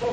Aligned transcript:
از 0.00 0.06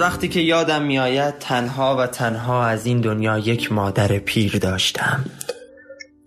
وقتی 0.00 0.28
که 0.28 0.40
یادم 0.40 0.82
میآید 0.82 1.38
تنها 1.38 1.96
و 1.96 2.06
تنها 2.06 2.66
از 2.66 2.86
این 2.86 3.00
دنیا 3.00 3.38
یک 3.38 3.72
مادر 3.72 4.18
پیر 4.18 4.58
داشتم. 4.58 5.24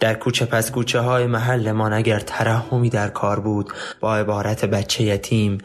در 0.02 0.13
کوچه 0.13 0.45
پس 0.45 0.71
کوچه 0.71 0.99
های 0.99 1.27
محلمان 1.27 1.93
اگر 1.93 2.20
ترحمی 2.20 2.89
در 2.89 3.07
کار 3.07 3.39
بود 3.39 3.73
با 4.00 4.15
عبارت 4.15 4.65
بچه 4.65 5.04
یتیم 5.04 5.57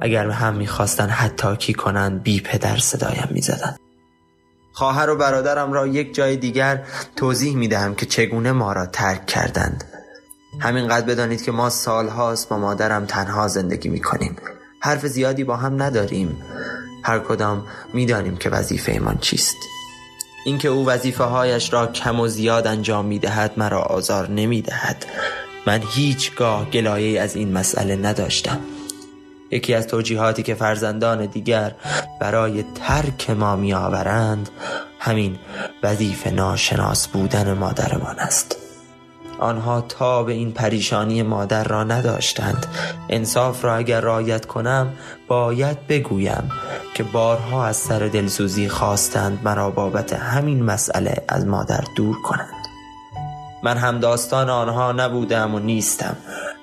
اگر 0.00 0.30
هم 0.30 0.54
می‌خواستن 0.54 1.08
حتی 1.08 1.56
کی 1.56 1.74
کنند 1.74 2.22
بی 2.22 2.40
پدر 2.40 2.76
صدایم 2.76 3.28
می‌زدند 3.30 3.78
خواهر 4.72 5.10
و 5.10 5.16
برادرم 5.16 5.72
را 5.72 5.86
یک 5.86 6.14
جای 6.14 6.36
دیگر 6.36 6.82
توضیح 7.16 7.56
می 7.56 7.68
دهم 7.68 7.94
که 7.94 8.06
چگونه 8.06 8.52
ما 8.52 8.72
را 8.72 8.86
ترک 8.86 9.26
کردند. 9.26 9.84
همینقدر 10.60 11.06
بدانید 11.06 11.42
که 11.42 11.52
ما 11.52 11.70
سالهاست 11.70 12.48
با 12.48 12.58
مادرم 12.58 13.06
تنها 13.06 13.48
زندگی 13.48 13.88
می 13.88 14.00
کنیم 14.00 14.36
حرف 14.80 15.06
زیادی 15.06 15.44
با 15.44 15.56
هم 15.56 15.82
نداریم. 15.82 16.42
هر 17.04 17.18
کدام 17.18 17.66
می‌دانیم 17.94 18.36
که 18.36 18.50
وظیفه 18.50 18.92
ایمان 18.92 19.18
چیست. 19.20 19.56
اینکه 20.46 20.68
او 20.68 20.86
وظیفه 20.86 21.24
هایش 21.24 21.72
را 21.72 21.86
کم 21.86 22.20
و 22.20 22.28
زیاد 22.28 22.66
انجام 22.66 23.04
می 23.04 23.18
دهد 23.18 23.52
مرا 23.56 23.82
آزار 23.82 24.30
نمی 24.30 24.62
دهد 24.62 25.06
من 25.66 25.82
هیچگاه 25.94 26.70
گلایه 26.70 27.20
از 27.20 27.36
این 27.36 27.52
مسئله 27.52 27.96
نداشتم. 27.96 28.60
یکی 29.50 29.74
از 29.74 29.86
توجیهاتی 29.86 30.42
که 30.42 30.54
فرزندان 30.54 31.26
دیگر 31.26 31.74
برای 32.20 32.64
ترک 32.74 33.30
ما 33.30 33.56
می 33.56 33.74
آورند 33.74 34.48
همین 34.98 35.38
وظیفه 35.82 36.30
ناشناس 36.30 37.08
بودن 37.08 37.52
مادرمان 37.52 38.18
است. 38.18 38.65
آنها 39.38 39.80
تا 39.80 40.22
به 40.22 40.32
این 40.32 40.52
پریشانی 40.52 41.22
مادر 41.22 41.64
را 41.64 41.84
نداشتند. 41.84 42.66
انصاف 43.08 43.64
را 43.64 43.76
اگر 43.76 44.00
رایت 44.00 44.46
کنم 44.46 44.92
باید 45.28 45.86
بگویم 45.86 46.50
که 46.94 47.02
بارها 47.02 47.66
از 47.66 47.76
سر 47.76 47.98
دلسوزی 47.98 48.68
خواستند 48.68 49.38
مرا 49.44 49.70
بابت 49.70 50.12
همین 50.12 50.62
مسئله 50.62 51.24
از 51.28 51.46
مادر 51.46 51.84
دور 51.96 52.16
کنند. 52.22 52.66
من 53.62 53.76
هم 53.76 53.98
داستان 53.98 54.50
آنها 54.50 54.92
نبودم 54.92 55.54
و 55.54 55.58
نیستم. 55.58 56.16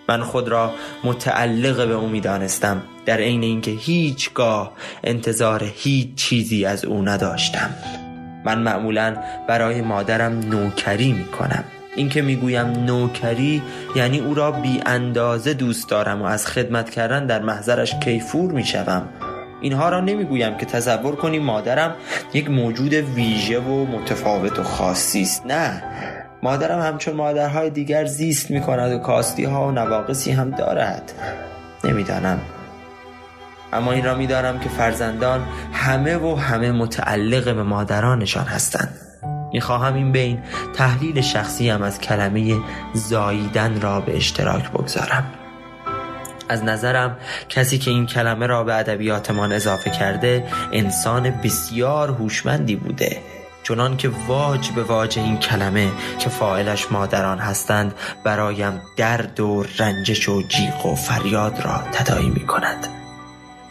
من 0.10 0.24
خود 0.24 0.50
را 0.50 0.72
متعلق 1.04 1.88
به 1.88 1.94
او 1.94 2.08
می 2.08 2.22
دانستم 2.22 2.82
در 3.06 3.18
عین 3.18 3.44
اینکه 3.44 3.72
هیچگاه 3.72 4.72
انتظار 5.04 5.64
هیچ 5.76 6.16
چیزی 6.16 6.66
از 6.66 6.86
او 6.86 7.02
نداشتم. 7.02 7.70
من 8.46 8.60
معمولا 8.60 9.18
برای 9.48 9.82
مادرم 9.82 10.40
نوکری 10.40 11.12
می 11.12 11.26
کنم 11.26 11.64
اینکه 11.96 12.22
می‌گویم 12.22 12.68
نوکری 12.68 13.62
یعنی 13.96 14.20
او 14.20 14.34
را 14.34 14.52
بی 14.52 14.82
اندازه 14.86 15.54
دوست 15.54 15.90
دارم 15.90 16.22
و 16.22 16.26
از 16.26 16.48
خدمت 16.48 16.90
کردن 16.90 17.26
در 17.26 17.42
محضرش 17.42 17.96
کیفور 17.96 18.52
می‌شوم. 18.52 19.10
اینها 19.62 19.90
را 19.90 20.00
نمی‌گویم 20.00 20.58
که 20.58 20.66
تصور 20.66 21.16
کنی 21.16 21.40
مادرم 21.40 21.96
یک 22.34 22.50
موجود 22.50 22.94
ویژه 22.94 23.60
و 23.60 23.86
متفاوت 23.86 24.60
و 24.60 24.64
خاصی 24.64 25.22
است. 25.22 25.46
نه 25.46 25.84
مادرم 26.44 26.82
همچون 26.82 27.16
مادرهای 27.16 27.70
دیگر 27.70 28.06
زیست 28.06 28.52
می 28.52 28.62
کند 28.62 28.94
و 28.94 28.98
کاستی 28.98 29.44
ها 29.44 29.68
و 29.68 29.72
نواقصی 29.72 30.32
هم 30.32 30.50
دارد. 30.52 31.12
نمی‌دانم. 31.84 32.40
اما 33.74 33.92
این 33.92 34.06
را 34.06 34.16
می‌دانم 34.16 34.60
که 34.60 34.70
فرزندان 34.70 35.48
همه 35.74 36.18
و 36.18 36.36
همه 36.36 36.72
متعلق 36.72 37.56
به 37.56 37.64
مادرانشان 37.64 38.46
هستند. 38.46 39.00
می‌خواهم 39.54 39.94
این 39.94 40.12
بین 40.12 40.44
تحلیل 40.76 41.22
شخصی 41.22 41.70
هم 41.70 41.82
از 41.82 42.02
کلمه 42.02 42.56
زاییدن 42.94 43.82
را 43.82 44.02
به 44.02 44.18
اشتراک 44.18 44.72
بگذارم. 44.72 45.34
از 46.50 46.64
نظرم 46.64 47.18
کسی 47.50 47.78
که 47.78 47.92
این 47.92 48.06
کلمه 48.06 48.48
را 48.48 48.64
به 48.64 48.76
ادبیاتمان 48.76 49.52
اضافه 49.52 49.90
کرده 49.90 50.48
انسان 50.72 51.30
بسیار 51.30 52.10
هوشمندی 52.10 52.76
بوده. 52.76 53.18
چنان 53.64 53.98
که 53.98 54.12
واج 54.28 54.70
به 54.72 54.84
واج 54.84 55.20
این 55.20 55.38
کلمه 55.38 55.92
که 56.20 56.30
فاعلش 56.30 56.92
مادران 56.92 57.40
هستند 57.40 57.94
برایم 58.24 58.82
درد 58.98 59.40
و 59.40 59.66
رنجش 59.80 60.30
و 60.30 60.42
جیغ 60.42 60.86
و 60.86 60.96
فریاد 60.96 61.62
را 61.62 61.84
تدایی 61.92 62.30
می 62.30 62.46
کند 62.46 63.03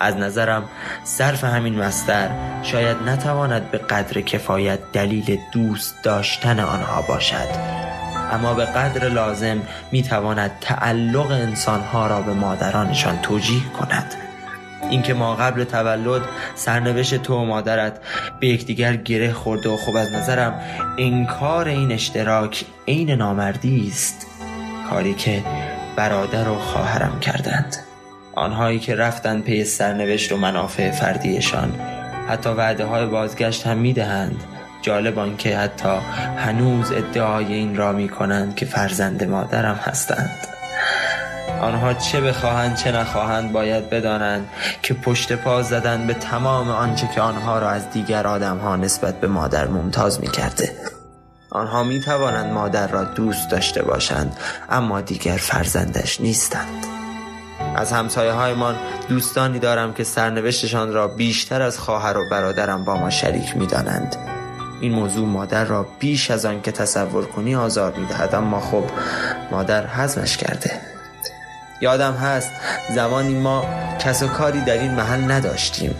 از 0.02 0.16
نظرم 0.16 0.64
صرف 1.04 1.44
همین 1.44 1.78
مستر 1.78 2.30
شاید 2.62 2.96
نتواند 3.06 3.70
به 3.70 3.78
قدر 3.78 4.20
کفایت 4.20 4.78
دلیل 4.92 5.38
دوست 5.52 5.94
داشتن 6.02 6.60
آنها 6.60 7.02
باشد. 7.02 7.48
اما 8.32 8.54
به 8.54 8.64
قدر 8.64 9.08
لازم 9.08 9.62
می‌تواند 9.92 10.50
تعلق 10.60 11.30
انسانها 11.30 12.06
را 12.06 12.20
به 12.20 12.34
مادرانشان 12.34 13.18
توجیه 13.22 13.62
کند. 13.80 14.14
اینکه 14.90 15.14
ما 15.14 15.34
قبل 15.34 15.64
تولد 15.64 16.22
سرنوشت 16.54 17.22
تو 17.22 17.34
و 17.34 17.44
مادرت 17.44 18.00
به 18.40 18.48
یکدیگر 18.48 18.96
گره 18.96 19.32
خورده 19.32 19.68
و 19.68 19.76
خب 19.76 19.96
از 19.96 20.12
نظرم 20.12 20.60
انکار 20.98 21.68
این 21.68 21.92
اشتراک 21.92 22.64
عین 22.88 23.10
نامردی 23.10 23.88
است. 23.88 24.26
کاری 24.90 25.14
که 25.14 25.44
برادر 25.96 26.48
و 26.48 26.58
خواهرم 26.58 27.20
کردند. 27.20 27.91
آنهایی 28.34 28.78
که 28.78 28.94
رفتن 28.94 29.40
پی 29.40 29.64
سرنوشت 29.64 30.32
و 30.32 30.36
منافع 30.36 30.90
فردیشان. 30.90 31.80
حتی 32.28 32.50
وعده 32.50 32.84
های 32.84 33.06
بازگشت 33.06 33.66
هم 33.66 33.78
می‌دهند. 33.78 34.44
جالب 34.82 35.18
آنکه 35.18 35.58
حتی 35.58 35.98
هنوز 36.36 36.92
ادعای 36.92 37.54
این 37.54 37.76
را 37.76 37.92
می 37.92 38.08
کنند 38.08 38.56
که 38.56 38.66
فرزند 38.66 39.24
مادرم 39.24 39.74
هستند. 39.74 40.46
آنها 41.60 41.94
چه 41.94 42.20
بخواهند 42.20 42.76
چه 42.76 42.92
نخواهند 42.92 43.52
باید 43.52 43.90
بدانند 43.90 44.48
که 44.82 44.94
پشت 44.94 45.32
پا 45.32 45.62
زدن 45.62 46.06
به 46.06 46.14
تمام 46.14 46.70
آنچه 46.70 47.08
که 47.14 47.20
آنها 47.20 47.58
را 47.58 47.70
از 47.70 47.90
دیگر 47.90 48.26
آدم 48.26 48.58
ها 48.58 48.76
نسبت 48.76 49.20
به 49.20 49.26
مادر 49.26 49.66
ممتاز 49.66 50.20
می 50.20 50.28
کرده 50.28 50.72
آنها 51.50 51.84
می 51.84 52.00
توانند 52.00 52.52
مادر 52.52 52.86
را 52.86 53.04
دوست 53.04 53.50
داشته 53.50 53.82
باشند 53.82 54.36
اما 54.70 55.00
دیگر 55.00 55.36
فرزندش 55.36 56.20
نیستند. 56.20 57.01
از 57.76 57.92
همسایه 57.92 58.32
هایمان 58.32 58.76
دوستانی 59.08 59.58
دارم 59.58 59.94
که 59.94 60.04
سرنوشتشان 60.04 60.92
را 60.92 61.08
بیشتر 61.08 61.62
از 61.62 61.78
خواهر 61.78 62.18
و 62.18 62.28
برادرم 62.30 62.84
با 62.84 62.96
ما 62.96 63.10
شریک 63.10 63.56
می 63.56 63.66
دانند. 63.66 64.16
این 64.80 64.92
موضوع 64.92 65.26
مادر 65.26 65.64
را 65.64 65.86
بیش 65.98 66.30
از 66.30 66.44
آن 66.44 66.62
که 66.62 66.72
تصور 66.72 67.26
کنی 67.26 67.54
آزار 67.54 67.92
می 67.92 68.06
دهد 68.06 68.34
اما 68.34 68.60
خب 68.60 68.84
مادر 69.50 69.86
حزمش 69.86 70.36
کرده. 70.36 70.70
یادم 71.80 72.12
هست 72.12 72.50
زمانی 72.94 73.34
ما 73.34 73.64
کس 73.98 74.22
و 74.22 74.28
کاری 74.28 74.60
در 74.60 74.78
این 74.78 74.90
محل 74.90 75.30
نداشتیم 75.30 75.94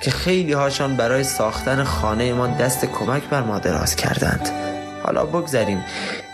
که 0.00 0.10
خیلی 0.10 0.52
هاشان 0.52 0.96
برای 0.96 1.24
ساختن 1.24 1.84
خانه 1.84 2.32
ما 2.32 2.46
دست 2.46 2.84
کمک 2.84 3.22
بر 3.22 3.42
ما 3.42 3.58
دراز 3.58 3.96
کردند. 3.96 4.48
حالا 5.02 5.26
بگذریم. 5.26 5.84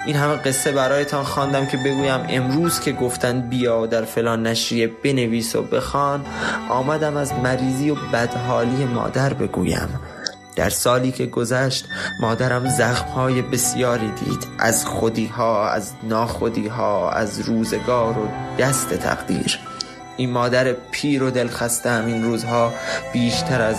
این 0.07 0.17
همه 0.17 0.37
قصه 0.37 0.73
برایتان 0.73 1.25
خواندم 1.25 1.67
که 1.67 1.77
بگویم 1.77 2.21
امروز 2.29 2.81
که 2.81 2.93
گفتند 2.93 3.49
بیا 3.49 3.87
در 3.87 4.03
فلان 4.03 4.47
نشریه 4.47 4.87
بنویس 4.87 5.57
و 5.57 5.63
بخوان 5.63 6.25
آمدم 6.69 7.17
از 7.17 7.33
مریضی 7.33 7.91
و 7.91 7.95
بدحالی 7.95 8.85
مادر 8.85 9.35
بگویم. 9.35 9.89
در 10.57 10.71
سالی 10.71 11.13
که 11.13 11.27
گذشت 11.27 11.87
مادرم 12.21 12.69
زخمهای 12.69 13.43
بسیاری 13.43 14.11
دید 14.11 14.47
از 14.59 14.87
خودیها 14.87 15.71
از 15.71 15.93
ناخودیها 16.03 17.11
از 17.11 17.41
روزگار 17.41 18.19
و 18.19 18.29
دست 18.59 18.95
تقدیر. 18.95 19.59
این 20.17 20.31
مادر 20.31 20.73
پیر 20.73 21.23
و 21.23 21.31
دلخسته 21.31 22.07
این 22.07 22.25
روزها 22.25 22.73
بیشتر 23.13 23.63
از 23.63 23.77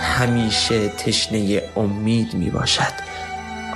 همیشه 0.00 0.88
تشنه 0.88 1.62
امید 1.76 2.34
می 2.34 2.50
باشد 2.50 3.15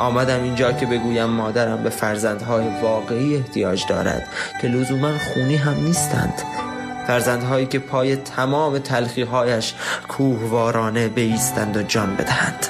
آمدم 0.01 0.43
اینجا 0.43 0.73
که 0.73 0.87
بگویم 0.87 1.25
مادرم 1.25 1.83
به 1.83 1.91
فرزندهای 1.91 2.81
واقعی 2.83 3.37
احتیاج 3.37 3.87
دارد 3.89 4.29
که 4.63 4.69
لزوما 4.69 5.19
خونی 5.19 5.57
هم 5.57 5.85
نیستند. 5.85 6.43
فرزندهایی 7.07 7.67
که 7.67 7.79
پای 7.79 8.17
تمام 8.17 8.79
تلخیهایش 8.79 9.75
کوهوارانه 10.09 11.09
بیستند 11.09 11.77
و 11.77 11.83
جان 11.83 12.17
بدهند. 12.17 12.67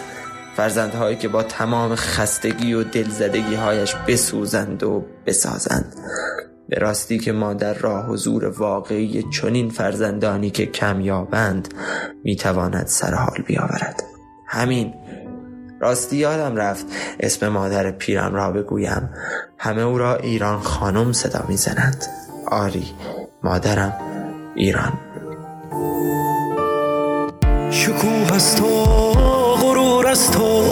فرزندهایی 0.57 1.17
که 1.17 1.29
با 1.29 1.43
تمام 1.43 1.95
خستگی 1.95 2.75
و 2.75 2.83
دلزدگی 2.83 3.55
هایش 3.55 3.95
بسوزند 3.95 4.83
و 4.83 5.05
بسازند. 5.27 5.95
به 6.69 6.79
راستی 6.79 7.19
که 7.19 7.33
مادر 7.33 7.75
را 7.75 8.03
حضور 8.03 8.45
واقعی 8.45 9.25
چنین 9.33 9.71
فرزندانی 9.71 10.51
که 10.51 10.67
کمیابند 10.67 11.75
می‌تواند 12.25 12.87
سر 12.87 13.15
حال 13.15 13.43
بیاورد. 13.47 14.03
همین 14.47 14.95
راستی 15.81 16.17
یادم 16.17 16.57
رفت. 16.57 16.87
اسم 17.21 17.49
مادر 17.49 17.91
پیرم 17.91 18.35
را 18.35 18.51
بگویم. 18.51 19.11
همه 19.59 19.83
او 19.83 19.99
را 19.99 20.17
ایران 20.17 20.61
خانم 20.61 21.13
صدا 21.13 21.45
می‌زنند 21.49 22.05
آری 22.47 22.87
مادرم 23.43 23.93
ایران. 24.55 24.93
شکوه 27.71 28.35
از 28.35 28.57
تو 28.57 28.85
غرور 29.63 30.07
از 30.07 30.31
تو 30.31 30.63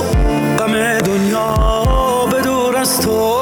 غم 0.58 0.98
دنیا 0.98 1.54
به 2.32 2.40
دور 2.40 2.76
از 2.76 3.00
تو 3.00 3.37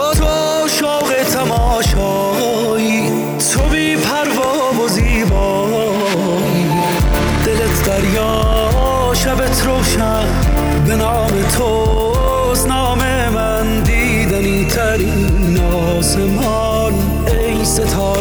ای 17.78 17.86
ستاره 17.88 18.15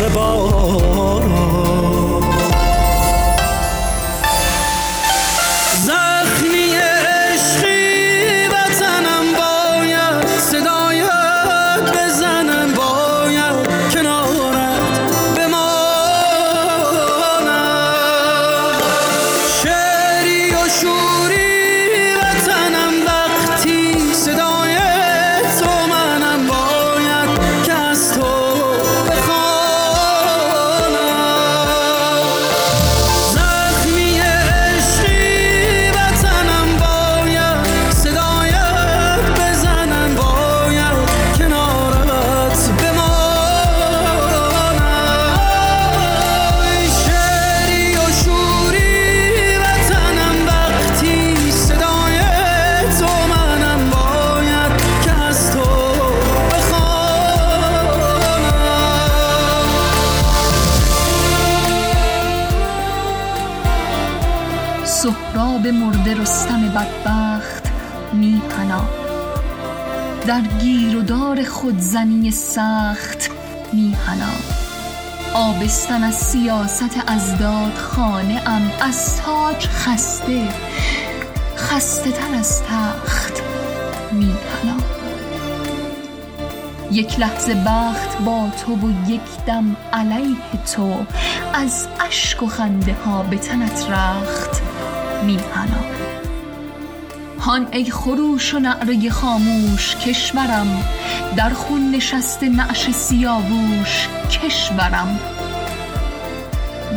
در 70.28 70.42
گیر 70.42 70.98
و 70.98 71.02
دار 71.02 71.44
خودزنی 71.44 72.32
سخت 72.32 73.30
میهنا 73.74 74.32
آبستن 75.34 76.04
از 76.04 76.16
سیاست 76.16 77.04
ازداد 77.08 77.74
خانه 77.74 78.50
ام 78.50 78.72
از 78.82 79.22
تاج 79.22 79.68
خسته 79.68 80.48
خسته 81.58 82.12
تر 82.12 82.36
از 82.36 82.64
تخت 82.64 83.42
میهنا 84.12 84.78
یک 86.92 87.20
لحظه 87.20 87.54
بخت 87.54 88.18
با 88.26 88.50
تو 88.66 88.76
و 88.76 89.10
یک 89.12 89.46
دم 89.48 89.76
علیه 89.94 90.36
تو 90.76 91.06
از 91.54 91.88
اشک 92.08 92.44
و 92.44 92.48
خنده 92.48 92.94
ها 92.94 93.24
به 93.24 93.38
تنت 93.38 93.90
رخت 93.90 94.65
میهنا 95.26 95.96
هان 97.46 97.68
ای 97.72 97.92
خروش 97.92 98.54
و 98.54 98.60
نعره 98.60 99.10
خاموش 99.10 99.96
کشورم. 99.96 100.84
در 101.38 101.50
خون 101.50 101.92
نشست 101.92 102.44
نعش 102.44 102.92
سیاووش 102.92 104.08
کشورم. 104.32 105.20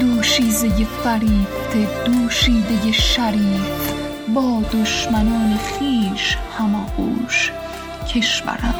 دوشیزه 0.00 0.84
فریفته 0.84 1.88
دوشیده 2.04 2.92
شریف. 2.92 3.92
با 4.34 4.62
دشمنان 4.72 5.58
خیش 5.58 6.36
هماغوش 6.58 7.52
کشورم. 8.14 8.74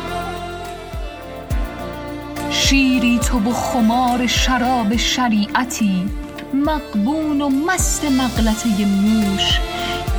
شیری 2.51 3.19
تو 3.19 3.39
و 3.39 3.53
خمار 3.53 4.27
شراب 4.27 4.97
شریعتی. 4.97 6.09
مقبون 6.55 7.41
و 7.41 7.49
مست 7.49 8.05
مغلطه 8.05 8.87
موش 8.87 9.61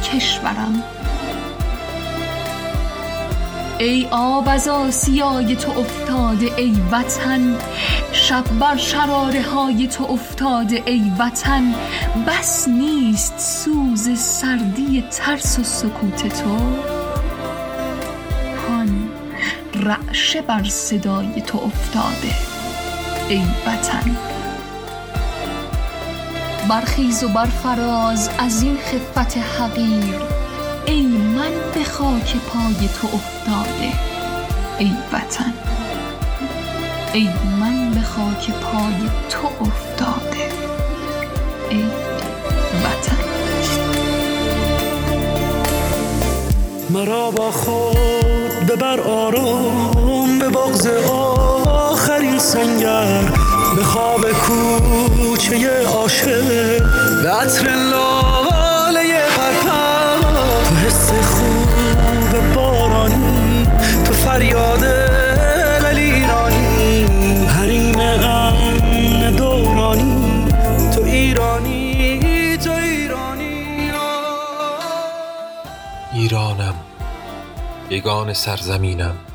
کشورم. 0.03 0.83
ای 3.79 4.07
آب 4.11 4.49
از 4.49 4.67
آسیای 4.67 5.55
تو 5.55 5.79
افتاده 5.79 6.51
ای 6.57 6.75
وطن 6.91 7.57
شب 8.11 8.43
بر 8.59 8.77
شراره 8.77 9.41
های 9.41 9.87
تو 9.87 10.03
افتاده 10.03 10.83
ای 10.85 11.11
وطن. 11.19 11.73
بس 12.27 12.67
نیست 12.67 13.33
سوز 13.39 14.19
سردی 14.19 15.03
ترس 15.11 15.59
و 15.59 15.63
سکوت 15.63 16.41
تو. 16.41 16.57
هان 18.67 19.09
رعشه 19.73 20.41
بر 20.41 20.63
صدای 20.63 21.41
تو 21.41 21.57
افتاده 21.57 22.35
ای 23.29 23.41
وطن. 23.67 24.38
برخیز 26.69 27.23
و 27.23 27.27
برفراز 27.27 28.29
از 28.37 28.63
این 28.63 28.77
خفت 28.77 29.37
حقیر. 29.37 30.15
ای 30.85 31.01
من 31.07 31.51
به 31.73 31.83
خاک 31.83 32.35
پای 32.35 32.89
تو 33.01 33.07
افتاده. 33.07 33.93
ای 34.79 34.91
وطن 35.13 35.53
ای 37.13 37.29
من 37.59 37.91
به 37.91 38.01
خاک 38.01 38.51
پای 38.51 39.09
تو 39.29 39.47
افتاده. 39.61 40.49
ای 41.69 41.83
وطن. 42.83 43.17
مرا 46.89 47.31
با 47.31 47.51
خود 47.51 48.65
ببر 48.67 48.99
آروم 48.99 50.39
به 50.39 50.49
بغز 50.49 50.87
آخرین 51.67 52.39
سنگر. 52.39 53.38
خواب 53.83 54.31
کوچه 54.31 55.83
عاشق. 55.87 56.83
به 57.23 57.31
عطر 57.31 57.69
لاله 57.69 59.21
پرپر 59.37 60.19
حس 60.85 61.11
خوب 61.11 62.53
بارانی. 62.55 63.67
تو 64.05 64.13
فریاد 64.13 64.83
ایرانی 65.85 67.05
حریم 67.45 67.99
امن 67.99 69.35
دورانی. 69.35 70.45
تو 70.95 71.03
ایرانی 71.03 72.57
تو 72.57 72.71
ایرانی. 72.71 73.91
ایرانم 76.13 76.75
یگان 77.89 78.33
سرزمینم. 78.33 79.28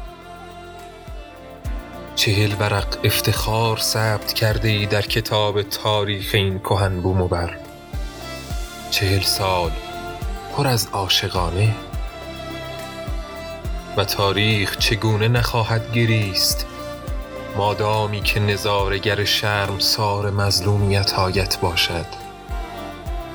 چهل 2.25 2.55
ورق 2.59 2.99
افتخار 3.05 3.79
ثبت 3.79 4.33
کرده 4.33 4.69
ای 4.69 4.87
در 4.87 5.03
کتاب 5.03 5.63
تاریخ 5.63 6.31
این 6.35 6.59
کهن 6.59 7.01
بوم 7.01 7.23
و 7.23 7.29
بر 7.29 7.57
چهل 8.91 9.21
سال 9.21 9.71
پر 10.57 10.67
از 10.67 10.89
عاشقانه. 10.93 11.75
و 13.97 14.05
تاریخ 14.05 14.79
چگونه 14.79 15.29
نخواهد 15.29 15.93
گریست؟ 15.93 16.67
مادامی 17.57 18.21
که 18.21 18.41
نظارگر 18.41 19.25
شرم 19.25 19.79
سار 19.79 20.31
مظلومیت 20.31 21.15
آیت 21.15 21.61
باشد. 21.61 22.07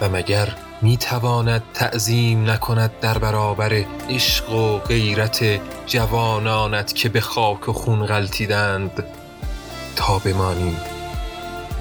و 0.01 0.09
مگر 0.09 0.55
می 0.81 0.97
تواند 0.97 1.63
تعظیم 1.73 2.49
نکند 2.49 2.91
در 3.01 3.17
برابر 3.17 3.85
عشق 4.09 4.51
و 4.51 4.77
غیرت 4.77 5.59
جوانانت 5.89 6.95
که 6.95 7.09
به 7.09 7.21
خاک 7.21 7.69
و 7.69 7.73
خون 7.73 8.05
غلطیدند 8.05 9.03
تا 9.95 10.19
بمانیم. 10.19 10.77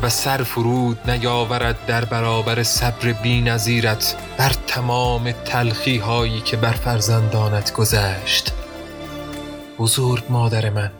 و 0.02 0.08
سر 0.08 0.42
فرود 0.42 1.10
نیاورد 1.10 1.86
در 1.86 2.04
برابر 2.04 2.62
صبر 2.62 3.12
بی 3.12 3.40
نظیرت 3.40 4.16
بر 4.36 4.52
تمام 4.66 5.32
تلخی 5.32 5.98
هایی 5.98 6.40
که 6.40 6.56
بر 6.56 6.72
فرزندانت 6.72 7.72
گذشت. 7.72 8.52
بزرگ 9.78 10.24
مادر 10.28 10.70
من 10.70 10.90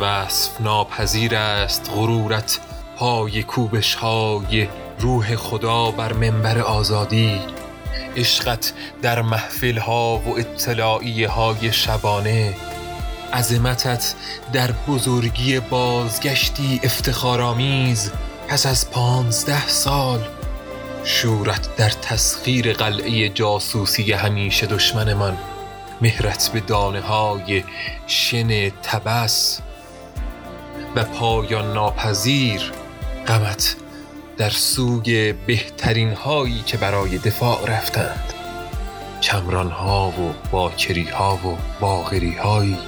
وصف 0.00 0.60
ناپذیر 0.60 1.36
است 1.36 1.90
غرورت 1.94 2.60
پای 2.96 3.42
کوبش 3.42 3.94
های 3.94 4.68
روح 4.98 5.36
خدا 5.36 5.90
بر 5.90 6.12
منبر 6.12 6.58
آزادی. 6.58 7.40
عشقت 8.16 8.72
در 9.02 9.22
محفل 9.22 9.78
ها 9.78 10.18
و 10.18 10.38
اطلاعیه 10.38 11.28
های 11.28 11.72
شبانه. 11.72 12.54
عظمتت 13.32 14.14
در 14.52 14.70
بزرگی 14.72 15.60
بازگشتی 15.60 16.80
افتخارآمیز 16.82 18.12
پس 18.48 18.66
از 18.66 18.90
پانزده 18.90 19.68
سال. 19.68 20.28
شورت 21.04 21.76
در 21.76 21.90
تسخیر 21.90 22.72
قلعه 22.72 23.28
جاسوسی 23.28 24.12
همیشه 24.12 24.66
دشمنمان 24.66 25.38
مهرت 26.00 26.50
به 26.52 26.60
دانه 26.60 27.00
های 27.00 27.64
شن 28.06 28.70
تبس 28.70 29.60
و 30.96 31.04
پایان 31.04 31.72
ناپذیر 31.72 32.72
غمت 33.26 33.76
در 34.38 34.50
سوی 34.50 35.32
بهترین 35.32 36.12
هایی 36.12 36.62
که 36.66 36.76
برای 36.76 37.18
دفاع 37.18 37.70
رفتند. 37.70 38.32
چمران 39.20 39.70
ها 39.70 40.08
و 40.08 40.34
باکری 40.50 41.04
ها 41.04 41.36
و 41.36 41.56
باغری 41.80 42.34
هایی 42.34 42.78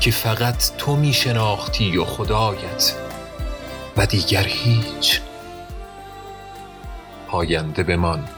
که 0.00 0.10
فقط 0.10 0.76
تو 0.78 0.96
می 0.96 1.12
شناختی 1.12 1.96
و 1.96 2.04
خدایت 2.04 2.94
و 3.96 4.06
دیگر 4.06 4.44
هیچ. 4.44 5.20
پاینده 7.28 7.82
بمان. 7.82 8.28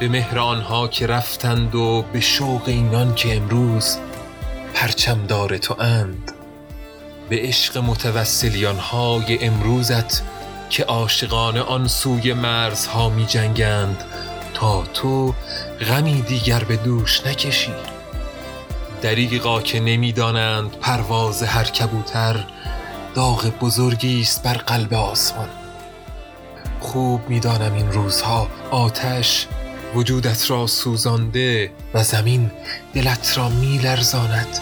به 0.00 0.08
مهر 0.08 0.38
آنها 0.38 0.88
که 0.88 1.06
رفتند 1.06 1.74
و 1.74 2.04
به 2.12 2.20
شوق 2.20 2.62
اینان 2.66 3.14
که 3.14 3.36
امروز 3.36 3.96
پرچم 4.74 5.26
دار 5.26 5.58
تو 5.58 5.80
اند. 5.80 6.32
به 7.28 7.36
عشق 7.38 7.78
متوسلیان 7.78 8.76
های 8.76 9.44
امروزت 9.44 10.22
که 10.74 10.84
عاشقان 10.84 11.58
آن 11.58 11.88
سوی 11.88 12.32
مرزها 12.32 13.08
می 13.08 13.26
جنگند 13.26 14.04
تا 14.54 14.82
تو 14.82 15.34
غمی 15.88 16.22
دیگر 16.22 16.64
به 16.64 16.76
دوش 16.76 17.26
نکشی. 17.26 17.72
دریقا 19.02 19.60
که 19.60 19.80
نمی‌دانند 19.80 20.70
پرواز 20.70 21.42
هر 21.42 21.64
کبوتر 21.64 22.44
داغ 23.14 23.52
بزرگی 23.60 24.20
است 24.20 24.42
بر 24.42 24.54
قلب 24.54 24.94
آسمان. 24.94 25.48
خوب 26.80 27.20
می‌دانم 27.28 27.74
این 27.74 27.92
روزها 27.92 28.48
آتش 28.70 29.46
وجودت 29.94 30.50
را 30.50 30.66
سوزانده 30.66 31.70
و 31.94 32.04
زمین 32.04 32.50
دلت 32.94 33.38
را 33.38 33.48
میلرزاند. 33.48 34.58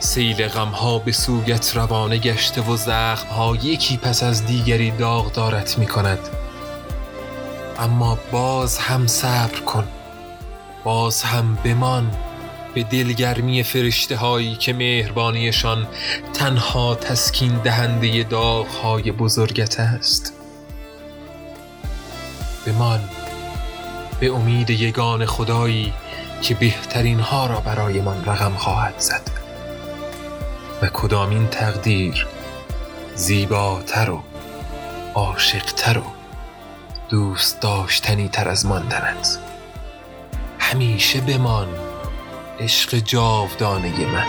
سیل 0.00 0.48
غمها 0.48 0.98
به 0.98 1.12
سویت 1.12 1.76
روانه 1.76 2.18
گشته 2.18 2.60
و 2.60 2.76
زخمها 2.76 3.56
یکی 3.62 3.96
پس 3.96 4.22
از 4.22 4.46
دیگری 4.46 4.90
داغ 4.90 5.32
دارت 5.32 5.78
می 5.78 5.86
کند 5.86 6.18
اما 7.78 8.18
باز 8.32 8.78
هم 8.78 9.06
صبر 9.06 9.60
کن. 9.60 9.88
باز 10.84 11.22
هم 11.22 11.58
بمان 11.64 12.10
به 12.74 12.82
دلگرمی 12.82 13.62
فرشته 13.62 14.16
هایی 14.16 14.56
که 14.56 14.72
مهربانیشان 14.72 15.86
تنها 16.34 16.94
تسکین 16.94 17.58
دهنده 17.58 18.22
داغ 18.22 18.66
های 18.66 19.12
بزرگت 19.12 19.80
است. 19.80 20.32
بمان 22.66 23.00
به 24.20 24.32
امید 24.32 24.70
یگان 24.70 25.26
خدایی 25.26 25.92
که 26.42 26.54
بهترین 26.54 27.20
ها 27.20 27.46
را 27.46 27.60
برایمان 27.60 28.24
رقم 28.24 28.52
خواهد 28.56 28.94
زد. 28.98 29.35
و 30.82 30.86
کدامین 30.86 31.46
تقدیر 31.46 32.26
زیباتر 33.14 34.10
و 34.10 34.22
عاشقتر 35.14 35.98
و 35.98 36.02
دوست 37.08 37.60
داشتنی 37.60 38.28
تر 38.28 38.48
از 38.48 38.66
ماندنت؟ 38.66 39.38
همیشه 40.58 41.20
بمان 41.20 41.68
عشق 42.60 42.94
جاودانه 42.94 44.06
من. 44.06 44.26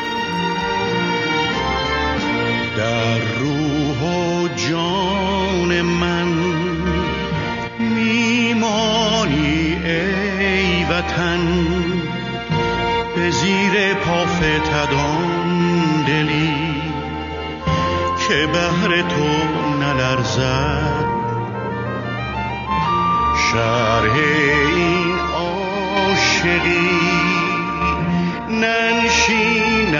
در 2.78 3.18
روح 3.18 4.02
و 4.04 4.48
جان 4.48 5.82
من 5.82 6.28
میمانی 7.80 9.78
ای 9.86 10.84
وطن 10.84 11.68
به 13.16 13.32
زیر 13.32 13.94
پافتدان 13.94 15.07
که 18.28 18.48
بهر 18.48 19.02
تو 19.02 19.28
نلرزد. 19.80 21.06
شرح 23.52 24.14
این 24.76 25.16
عاشقی 25.36 26.90
ننشیند 28.50 29.94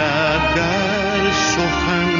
در 0.56 1.30
سخن 1.32 2.10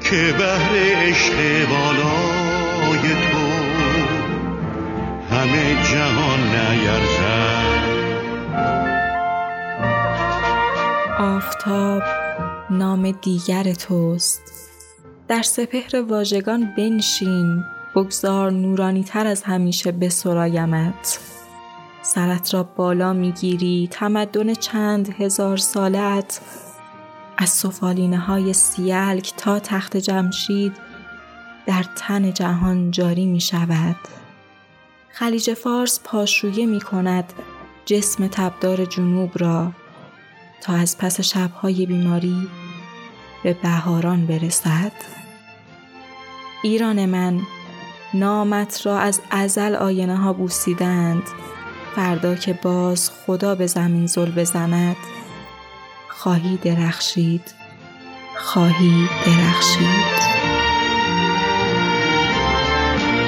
که 0.00 0.34
بهر 0.38 0.72
عشق 0.74 1.36
بالای 1.68 3.14
تو 3.30 3.46
همه 5.34 5.76
جهان 5.84 6.40
نیرزد. 6.40 7.86
آفتاب 11.18 12.25
نام 12.70 13.10
دیگر 13.10 13.74
توست. 13.74 14.42
در 15.28 15.42
سپهر 15.42 16.02
واژگان 16.08 16.74
بنشین 16.76 17.64
بگذار 17.94 18.50
نورانی 18.50 19.04
تر 19.04 19.26
از 19.26 19.42
همیشه 19.42 19.92
به 19.92 20.08
سرایمت 20.08 21.20
سرت 22.02 22.54
را 22.54 22.62
بالا 22.62 23.12
می‌گیری 23.12 23.88
تمدن 23.90 24.54
چند 24.54 25.08
هزار 25.08 25.56
سالت. 25.56 26.40
از 27.38 27.48
سفالینه 27.48 28.18
های 28.18 28.52
سیلک 28.52 29.34
تا 29.36 29.58
تخت 29.58 29.96
جمشید 29.96 30.72
در 31.66 31.84
تن 31.96 32.32
جهان 32.32 32.90
جاری 32.90 33.26
می 33.26 33.40
شود 33.40 33.96
خلیج 35.08 35.54
فارس 35.54 36.00
پاشویه 36.04 36.66
می 36.66 36.80
کند 36.80 37.32
جسم 37.84 38.26
تبدار 38.26 38.84
جنوب 38.84 39.30
را. 39.34 39.72
تا 40.60 40.72
از 40.72 40.98
پس 40.98 41.20
شبهای 41.20 41.86
بیماری 41.86 42.48
به 43.42 43.52
بهاران 43.52 44.26
برسد؟ 44.26 44.92
ایران 46.62 47.06
من 47.06 47.40
نامت 48.14 48.86
را 48.86 48.98
از 48.98 49.20
ازل 49.30 49.74
آینه 49.74 50.16
ها 50.16 50.32
بوسیدند. 50.32 51.22
فردا 51.96 52.34
که 52.34 52.52
باز 52.52 53.10
خدا 53.10 53.54
به 53.54 53.66
زمین 53.66 54.06
زل 54.06 54.30
بزند 54.30 54.96
خواهی 56.08 56.56
درخشید 56.56 57.54
خواهی 58.36 59.08
درخشید. 59.26 60.26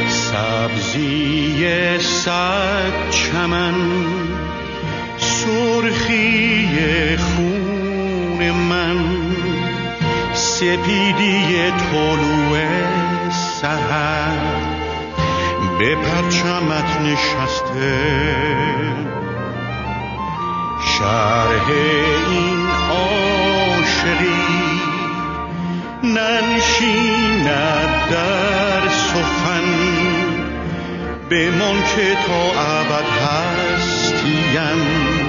سبزی 0.08 1.98
صد 1.98 3.10
چمن 3.10 3.74
خون 8.38 8.50
من 8.50 8.98
سپیدی 10.34 11.70
طلوع 11.70 12.58
سهر 13.30 14.38
به 15.78 15.94
پرچمت 15.94 17.00
نشسته. 17.00 17.98
شرح 20.98 21.66
این 22.28 22.66
عاشقی 22.90 24.48
ننشیند 26.04 27.46
در 28.10 28.88
سخن. 28.88 29.68
بمان 31.30 31.82
که 31.96 32.16
تا 32.26 32.60
ابد 32.60 33.04
هستیم 33.04 35.27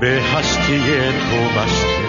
به 0.00 0.06
هستی 0.06 0.78
تو 1.10 1.60
بسته. 1.60 2.05